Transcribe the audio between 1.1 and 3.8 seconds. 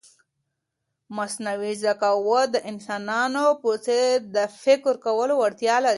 مصنوعي ذکاوت د انسانانو په